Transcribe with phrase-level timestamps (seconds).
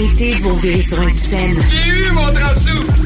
[0.00, 1.58] Arrêtez de vous virer sur une scène.
[1.86, 2.22] eu mon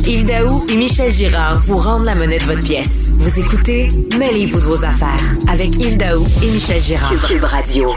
[0.07, 3.11] Yves Daou et Michel Girard vous rendent la monnaie de votre pièce.
[3.15, 7.13] Vous écoutez Mêlez-vous de vos affaires avec Yves Daou et Michel Girard.
[7.27, 7.91] Cube Radio.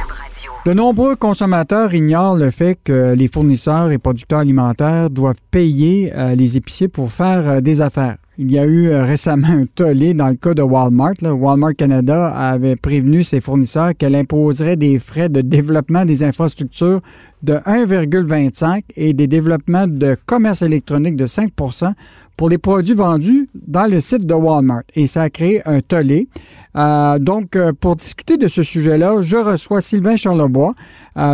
[0.65, 6.33] De nombreux consommateurs ignorent le fait que les fournisseurs et producteurs alimentaires doivent payer euh,
[6.33, 8.17] les épiciers pour faire euh, des affaires.
[8.39, 11.15] Il y a eu euh, récemment un tollé dans le cas de Walmart.
[11.23, 17.01] Walmart Canada avait prévenu ses fournisseurs qu'elle imposerait des frais de développement des infrastructures
[17.41, 21.93] de 1,25 et des développements de commerce électronique de 5%
[22.37, 24.83] pour les produits vendus dans le site de Walmart.
[24.93, 26.27] Et ça a créé un tollé.
[26.75, 30.75] Euh, donc, euh, pour discuter de ce sujet-là, je reçois Sylvain Charlebois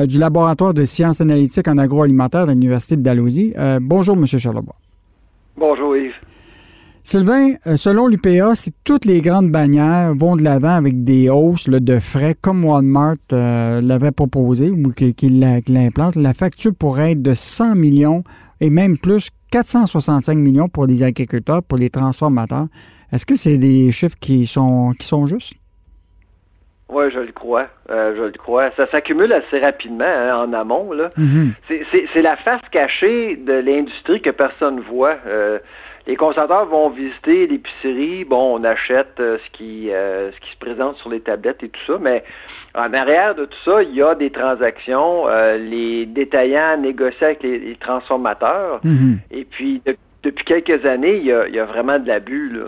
[0.07, 3.53] du laboratoire de sciences analytiques en agroalimentaire de l'Université de Dalhousie.
[3.81, 4.25] bonjour, M.
[4.25, 4.77] Charlebois.
[5.57, 6.13] Bonjour, Yves.
[7.05, 11.67] Sylvain, euh, selon l'UPA, si toutes les grandes bannières vont de l'avant avec des hausses
[11.67, 17.33] de frais comme Walmart euh, l'avait proposé ou qu'il l'implante, la facture pourrait être de
[17.33, 18.23] 100 millions
[18.61, 22.67] et même plus 465 millions pour les agriculteurs, pour les transformateurs.
[23.11, 25.55] Est-ce que c'est des chiffres qui sont, qui sont justes?
[26.93, 27.67] Oui, je le crois.
[27.89, 28.71] Euh, je le crois.
[28.77, 30.91] Ça s'accumule assez rapidement hein, en amont.
[30.93, 32.07] Mm-hmm.
[32.13, 35.17] C'est la face cachée de l'industrie que personne ne voit
[36.05, 40.57] les consommateurs vont visiter l'épicerie, bon, on achète euh, ce qui euh, ce qui se
[40.57, 42.23] présente sur les tablettes et tout ça, mais
[42.75, 47.43] en arrière de tout ça, il y a des transactions, euh, les détaillants négocient avec
[47.43, 49.19] les, transformateurs, mhm.
[49.31, 49.81] et puis
[50.23, 52.59] depuis quelques années, il y a, il y a vraiment de l'abus.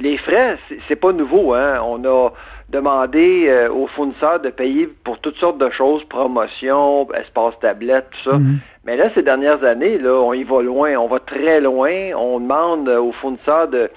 [0.00, 0.56] les frais,
[0.88, 1.80] c'est pas nouveau, hein.
[1.84, 2.30] On a
[2.70, 8.38] demandé aux fournisseurs de payer pour toutes sortes de choses, promotion, espace tablette, tout ça.
[8.38, 8.58] Mhm.
[8.84, 12.12] Mais là, ces dernières années, là, on y va loin, on va très loin.
[12.16, 13.90] On demande aux fournisseurs de,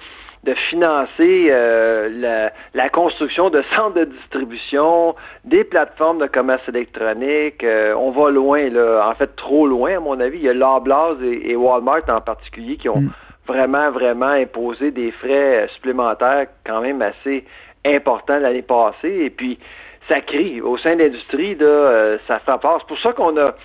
[0.44, 7.64] de financer euh, la, construction de centres de distribution, des plateformes de commerce électronique.
[7.64, 10.40] Euh, on va loin, là, en fait trop loin à mon avis.
[10.40, 13.12] Il y a Loblaws et, Walmart en particulier qui ont mm.
[13.48, 17.46] vraiment, vraiment imposé des frais supplémentaires quand même assez
[17.86, 19.26] importants l'année passée.
[19.26, 19.60] Et puis,
[20.08, 20.62] ça crie.
[20.62, 22.78] Au sein de l'industrie, euh, ça fait peur.
[22.80, 23.56] C'est pour ça qu'on a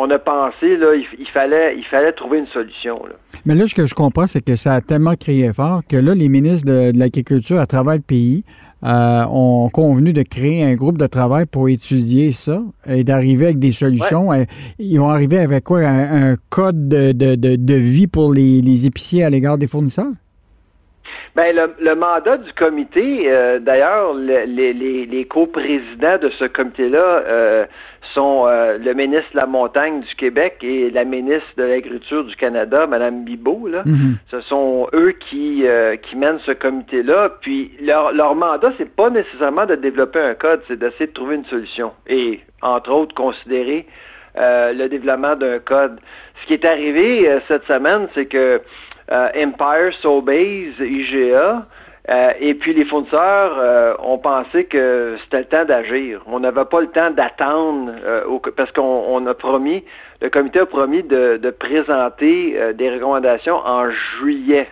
[0.00, 3.02] on a pensé, là, il, fallait, il fallait trouver une solution.
[3.44, 6.14] Mais là, ce que je comprends, c'est que ça a tellement crié fort que là,
[6.14, 8.44] les ministres de, l'Agriculture à travers le pays
[8.84, 13.58] euh, ont convenu de créer un groupe de travail pour étudier ça et d'arriver avec
[13.58, 14.28] des solutions.
[14.78, 15.80] Ils vont arriver avec quoi?
[15.80, 20.12] Un, code de, vie pour les épiciers à l'égard des fournisseurs?
[21.36, 27.66] Ben, le, mandat du comité, euh, d'ailleurs, les, les, les coprésidents de ce comité-là euh,
[28.14, 32.34] sont euh, le ministre de la Montagne du Québec et la ministre de l'Agriculture du
[32.34, 33.68] Canada, Mme Bibot.
[33.68, 33.84] Là.
[33.84, 34.14] Mm-hmm.
[34.30, 35.64] Ce sont eux qui,
[36.02, 37.30] qui mènent ce comité-là.
[37.40, 41.36] Puis leur, leur mandat, c'est pas nécessairement de développer un code, c'est d'essayer de trouver
[41.36, 41.92] une solution.
[42.08, 43.86] Et, entre autres, considérer
[44.36, 45.98] le développement d'un code.
[46.42, 48.58] Ce qui est arrivé cette semaine, c'est que euh,
[49.10, 51.66] Empire, Sobeys, IGA,
[52.10, 56.22] euh, et puis les fournisseurs euh, ont pensé que c'était le temps d'agir.
[56.26, 57.92] On n'avait pas le temps d'attendre
[58.56, 59.84] parce qu'on a promis,
[60.22, 64.68] le comité a promis de, présenter des recommandations en juillet.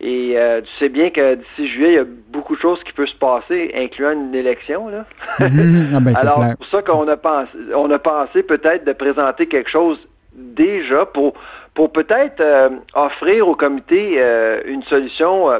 [0.00, 3.06] Et tu sais bien que d'ici juillet, il y a beaucoup de choses qui peuvent
[3.06, 4.88] se passer, incluant une élection.
[4.88, 5.04] Là.
[5.40, 5.90] Mhm.
[5.94, 9.46] Ah, ben, Alors, c'est pour ça qu'on a pensé, on a pensé peut-être de présenter
[9.46, 9.98] quelque chose
[10.34, 11.34] déjà pour
[11.74, 15.50] pour peut-être euh, offrir au comité euh, une solution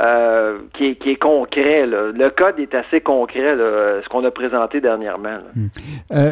[0.00, 1.86] euh, qui, est, qui, est, concret.
[1.86, 5.38] Le code est assez concret, ce qu'on a présenté dernièrement.
[5.54, 5.68] Hmm.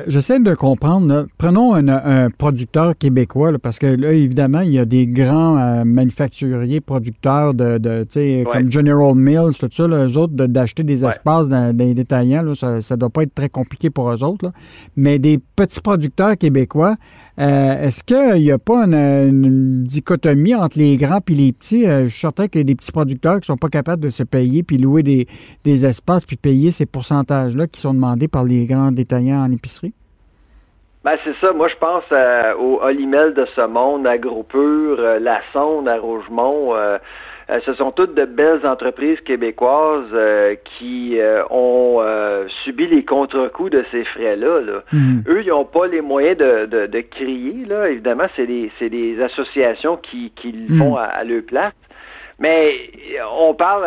[0.09, 1.27] J'essaie de comprendre.
[1.39, 7.55] Prenons un, producteur québécois, parce que là, évidemment, il y a des grands manufacturiers, producteurs
[7.55, 8.05] de, de
[8.45, 12.97] comme General Mills, tout ça, eux autres, d'acheter des espaces dans, des détaillants, ça ne
[12.97, 14.53] doit pas être très compliqué pour eux autres.
[14.97, 16.97] Mais des petits producteurs québécois,
[17.39, 21.87] euh, est-ce qu'il n'y a pas une, dichotomie entre les grands et les petits?
[21.87, 24.03] Euh, je suis certain qu'il y a des petits producteurs qui ne sont pas capables
[24.03, 28.45] de se payer puis louer des, espaces puis payer ces pourcentages-là qui sont demandés par
[28.45, 29.95] les grands détaillants en épicerie?
[31.05, 31.53] Ben, c'est ça.
[31.53, 32.05] Moi, je pense
[32.61, 36.77] au Olimel de ce monde, à Gros-Pur, La Sonde, à Rougemont.
[36.77, 36.99] Euh,
[37.65, 42.01] ce sont toutes de belles entreprises québécoises euh, qui euh, ont
[42.65, 44.83] subi les contre-coups de ces frais-là.
[44.93, 45.25] mhm.
[45.29, 47.65] Eux, ils n'ont pas les moyens de, crier.
[47.67, 47.89] Là.
[47.91, 51.09] Évidemment, c'est des, associations qui, qui le font mhm.
[51.11, 51.73] à, leur place.
[52.39, 52.91] Mais
[53.39, 53.87] on parle,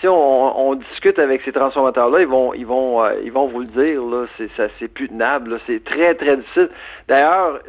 [0.00, 4.02] si on, discute avec ces transformateurs-là, ils vont, ils vont, ils vont vous le dire.
[4.02, 5.58] Là, c'est, ça, c'est plus tenable.
[5.66, 6.68] C'est très, très difficile.
[7.08, 7.60] D'ailleurs,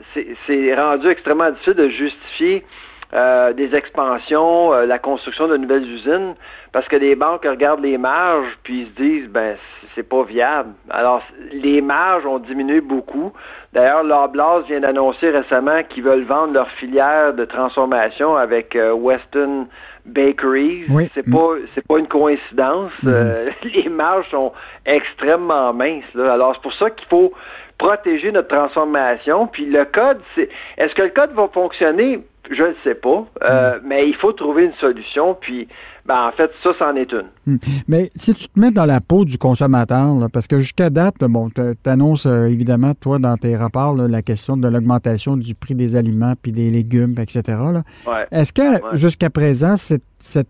[0.48, 2.66] c'est rendu extrêmement difficile de justifier
[3.14, 6.36] euh, des expansions, euh, la construction de nouvelles usines,
[6.74, 9.56] parce que les banques regardent les marges puis ils se disent ben
[9.96, 10.72] c'est pas viable.
[10.90, 13.32] Alors les marges ont diminué beaucoup.
[13.72, 19.68] D'ailleurs, Loblaws vient d'annoncer récemment qu'ils veulent vendre leur filière de transformation avec euh, Weston
[20.06, 20.86] Bakeries.
[21.14, 22.92] C'est pas c'est pas une coïncidence.
[23.06, 23.54] Mm-hmm.
[23.74, 24.52] les marges sont
[24.86, 26.04] extrêmement minces.
[26.14, 27.32] Alors c'est pour ça qu'il faut
[27.78, 29.48] protéger notre transformation.
[29.48, 32.20] Puis le code, c'est est-ce que le code va fonctionner?
[32.50, 33.82] Je ne sais pas, euh, hmm.
[33.86, 35.36] mais il faut trouver une solution.
[35.40, 35.68] Puis,
[36.06, 37.26] ben, en fait, ça, c'en est une.
[37.46, 37.58] Hmm.
[37.88, 41.50] Mais si tu te mets dans la peau du consommateur, parce que jusqu'à date, bon,
[41.50, 45.96] tu annonces euh, évidemment, toi, dans tes rapports, la question de l'augmentation du prix des
[45.96, 47.58] aliments puis des légumes, etc.
[48.32, 50.48] Est-ce que jusqu'à présent, cette, cette,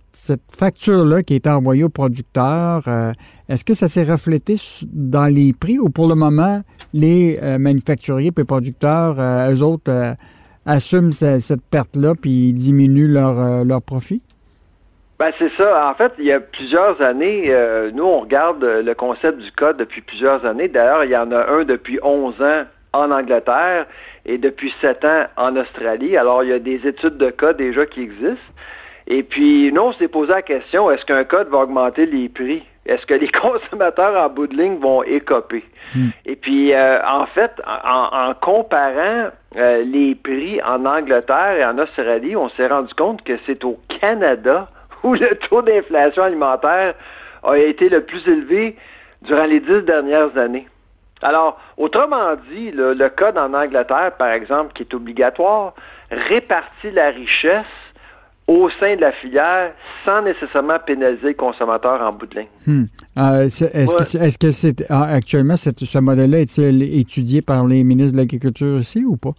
[0.55, 3.11] facture-là qui est envoyée aux producteurs, euh,
[3.49, 6.61] est-ce que ça s'est reflété dans les prix ou pour le moment,
[6.93, 10.17] les manufacturiers et producteurs, eux autres,
[10.67, 14.21] assument cette perte-là puis diminuent leur, euh, leur profit?
[15.19, 15.89] Ben c'est ça.
[15.89, 19.77] En fait, il y a plusieurs années, euh, nous, on regarde le concept du code
[19.77, 20.67] depuis plusieurs années.
[20.67, 23.87] D'ailleurs, il y en a un depuis 11 ans en Angleterre
[24.25, 26.17] et depuis 7 ans en Australie.
[26.17, 28.53] Alors, il y a des études de code déjà qui existent.
[29.07, 32.63] Et puis, nous, on s'est posé la question, est-ce qu'un code va augmenter les prix?
[32.87, 35.63] Est-ce que les consommateurs en bout de ligne vont écoper?
[35.93, 36.09] Hmm.
[36.25, 42.35] Et puis, euh, en fait, en, comparant euh, les prix en Angleterre et en Australie,
[42.35, 44.69] on s'est rendu compte que c'est au Canada
[45.03, 46.95] où le taux d'inflation alimentaire
[47.43, 48.75] a été le plus élevé
[49.21, 50.67] durant les dix dernières années.
[51.23, 55.73] Alors, autrement dit, le code en Angleterre, par exemple, qui est obligatoire,
[56.11, 57.65] répartit la richesse
[58.47, 59.73] au sein de la filière
[60.05, 62.47] sans nécessairement pénaliser le consommateur en bout de ligne.
[62.65, 62.85] Hmm.
[63.17, 69.03] Euh, est-ce que ah, actuellement ce modèle-là est-il étudié par les ministres de l'Agriculture aussi
[69.03, 69.33] ou pas?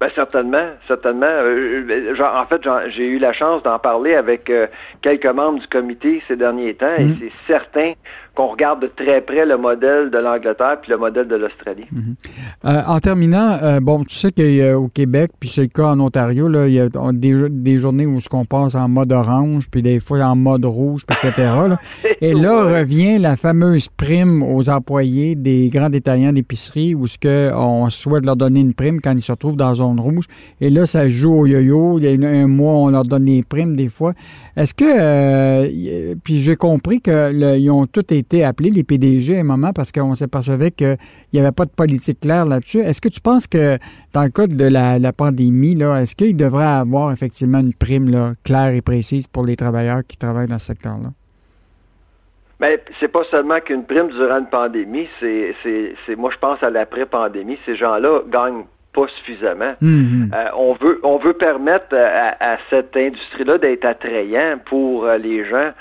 [0.00, 1.26] Ben, certainement, certainement.
[1.26, 4.50] Euh, euh, en fait, j'ai eu la chance d'en parler avec
[5.02, 7.16] quelques membres du comité ces derniers temps et hmm.
[7.20, 7.92] c'est certain
[8.34, 11.84] qu'on regarde de très près le modèle de l'Angleterre puis le modèle de l'Australie.
[11.92, 12.14] Mhm.
[12.64, 16.48] Euh, en terminant, euh, bon, tu sais qu'au Québec, puis c'est le cas en Ontario,
[16.48, 20.20] là, il y a des, journées où on passe en mode orange, puis des fois
[20.20, 21.52] en mode rouge, etc.
[22.20, 27.50] Et là revient la fameuse prime aux employés des grands détaillants d'épicerie où ce que
[27.54, 30.26] on souhaite leur donner une prime quand ils se retrouvent dans zone rouge.
[30.60, 31.98] Et là, ça joue au yo-yo.
[31.98, 34.14] Il y a un mois, on leur donne des primes des fois.
[34.56, 39.40] Est-ce que, euh, puis j'ai compris qu'ils ont tout été été appelés, les PDG, à
[39.40, 40.96] un moment, parce qu'on s'apercevait qu'il
[41.32, 42.80] n'y avait pas de politique claire là-dessus.
[42.80, 43.78] Est-ce que tu penses que,
[44.12, 48.74] dans le cas de la, pandémie, est-ce qu'il devrait avoir effectivement une prime là, claire
[48.74, 51.10] et précise pour les travailleurs qui travaillent dans ce secteur-là?
[52.62, 55.54] Mais ben, c'est pas seulement qu'une prime durant une pandémie, c'est,
[56.16, 57.58] moi je pense à l'après-pandémie.
[57.66, 59.74] Ces gens-là gagnent pas suffisamment.
[59.82, 60.32] Mm-hmm.
[60.32, 65.72] Euh, on veut on veut permettre à, cette industrie-là d'être attrayant pour euh, les gens.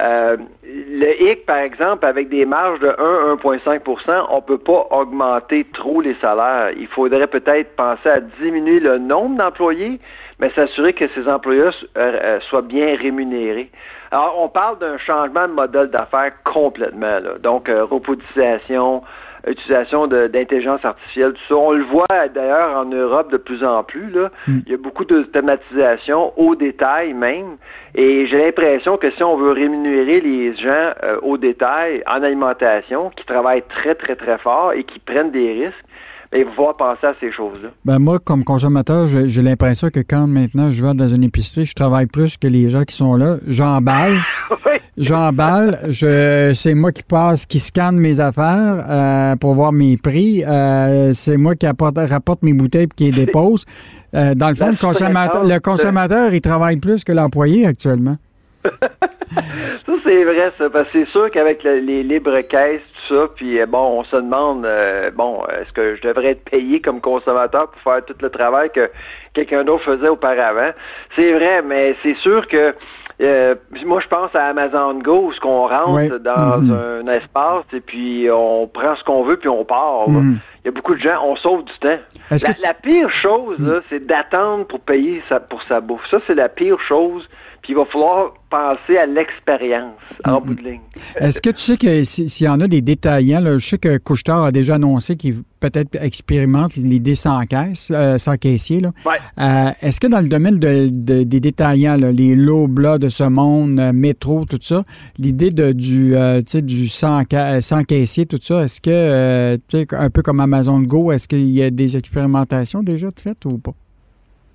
[0.00, 5.66] Euh, le HIC, par exemple, avec des marges de 1-1,5% on ne peut pas augmenter
[5.72, 6.70] trop les salaires.
[6.76, 10.00] Il faudrait peut-être penser à diminuer le nombre d'employés,
[10.38, 13.70] mais s'assurer que ces employés euh, euh, soient bien rémunérés.
[14.10, 17.20] Alors, on parle d'un changement de modèle d'affaires complètement.
[17.20, 17.38] Là.
[17.42, 19.02] Donc, robotisation,
[19.46, 21.56] utilisation d'intelligence artificielle, tout ça.
[21.56, 24.10] On le voit d'ailleurs en Europe de plus en plus.
[24.10, 24.30] Là.
[24.46, 24.60] Hmm.
[24.66, 27.56] Il y a beaucoup de thématisation au détail même.
[27.94, 33.10] Et j'ai l'impression que si on veut rémunérer les gens euh, au détail en alimentation,
[33.10, 35.84] qui travaillent très, très, très fort et qui prennent des risques,
[36.32, 37.70] il va penser à ces choses-là.
[37.84, 41.74] Ben moi, comme consommateur, j'ai l'impression que quand maintenant je vais dans une épicerie, je
[41.74, 43.38] travaille plus que les gens qui sont là.
[43.48, 44.20] J'emballe.
[44.96, 45.80] J'emballe.
[45.88, 50.44] Je, c'est moi qui passe, qui scanne mes affaires euh, pour voir mes prix.
[50.44, 53.64] Euh, c'est moi qui apporte, rapporte mes bouteilles et qui les dépose.
[54.14, 58.18] Euh, dans le fond, le consommateur, le consommateur, il travaille plus que l'employé actuellement.
[59.86, 63.60] ça, c'est vrai, ça, parce que c'est sûr qu'avec les libres caisses, tout ça, puis
[63.60, 67.70] euh, bon, on se demande, euh, bon, est-ce que je devrais être payé comme consommateur
[67.70, 68.90] pour faire tout le travail que
[69.34, 70.70] quelqu'un d'autre faisait auparavant?
[71.14, 72.74] C'est vrai, mais c'est sûr que
[73.20, 77.02] euh, moi, je pense à Amazon Go, où ce qu'on rentre dans mm-hmm.
[77.02, 80.08] un espace et puis on prend ce qu'on veut puis on part.
[80.08, 80.36] Mm-hmm.
[80.64, 81.98] Il y a beaucoup de gens, on sauve du temps.
[82.62, 83.80] La, pire chose, mm.
[83.88, 86.06] c'est d'attendre pour payer pour sa bouffe.
[86.10, 87.28] Ça, c'est la pire chose
[87.62, 90.44] puis il va falloir penser à l'expérience en mm-hmm.
[90.44, 90.80] bout de ligne.
[91.16, 93.98] Est-ce que tu sais que s'il y en a des détaillants, là, je sais que
[93.98, 98.80] Couchetard a déjà annoncé qu'il peut-être expérimente l'idée sans caisse, euh, sans caissier.
[98.80, 98.92] Là.
[99.38, 103.92] Euh, est-ce que dans le domaine de, des détaillants, les Lobla de ce monde, euh,
[103.92, 104.82] métro, tout ça,
[105.18, 106.14] l'idée de du,
[106.62, 107.22] du sans,
[107.60, 109.58] sans, caissier, tout ça, est-ce que,
[109.94, 113.58] un peu comme Amazon Go, est-ce qu'il y a des expérimentations déjà de faites ou
[113.58, 113.74] pas?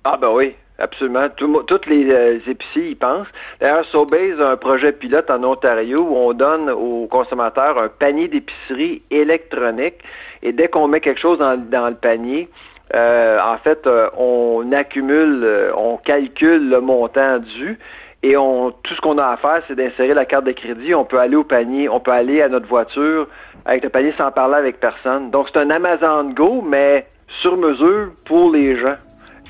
[0.04, 1.28] Ah ben oui, absolument.
[1.66, 3.28] toutes les, euh, épiciers y pensent.
[3.60, 8.28] D'ailleurs, Sobeys a un projet pilote en Ontario où on donne aux consommateurs un panier
[8.28, 9.96] d'épicerie électronique
[10.42, 12.48] et dès qu'on met quelque chose dans, le panier,
[12.94, 17.78] euh, en fait, euh, on accumule, on calcule le montant dû
[18.22, 20.94] et on, tout ce qu'on a à faire, c'est d'insérer la carte de crédit.
[20.94, 23.28] On peut aller au panier, on peut aller à notre voiture
[23.64, 25.30] avec le panier sans parler avec personne.
[25.30, 27.06] Donc, c'est un Amazon Go, mais
[27.40, 28.96] sur mesure pour les gens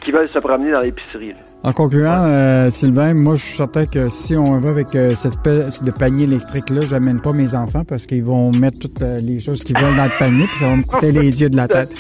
[0.03, 1.35] qui veulent se promener dans l'épicerie.
[1.63, 5.33] En concluant, euh, Sylvain, moi, je suis certain que si on va avec euh, cette
[5.33, 9.39] espèce de panier électrique-là, j'amène pas mes enfants parce qu'ils vont mettre toutes euh, les
[9.41, 11.67] choses qu'ils veulent dans le panier puis ça va me coûter les yeux de la
[11.69, 11.91] tête.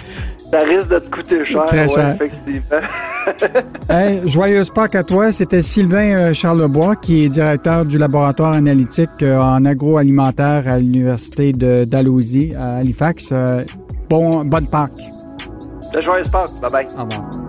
[0.50, 2.09] Ça risque de te coûter cher, Très cher.
[2.15, 2.79] effectivement.
[3.91, 5.33] hey, joyeuse Pâques à toi.
[5.33, 12.55] C'était Sylvain Charlebois, qui est directeur du laboratoire analytique en agroalimentaire à l'Université de Dalhousie
[12.57, 13.33] à Halifax.
[14.09, 14.93] bon, bonne Pâques.
[16.00, 16.50] Joyeuse Pâques.
[16.62, 16.95] Bye-bye.
[16.97, 17.46] Au revoir.